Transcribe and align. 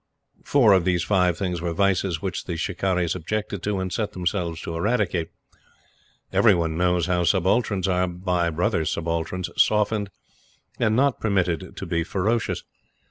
Four 0.43 0.73
of 0.73 0.83
these 0.83 1.03
five 1.03 1.37
things 1.37 1.61
were 1.61 1.73
vices 1.73 2.23
which 2.23 2.45
the 2.45 2.57
"Shikarris" 2.57 3.13
objected 3.13 3.61
to 3.61 3.77
and 3.79 3.93
set 3.93 4.13
themselves 4.13 4.59
to 4.61 4.73
eradicate. 4.75 5.29
Every 6.33 6.55
one 6.55 6.75
knows 6.75 7.05
how 7.05 7.23
subalterns 7.23 7.87
are, 7.87 8.07
by 8.07 8.49
brother 8.49 8.83
subalterns, 8.83 9.51
softened 9.57 10.09
and 10.79 10.95
not 10.95 11.19
permitted 11.19 11.77
to 11.77 11.85
be 11.85 12.03
ferocious. 12.03 12.63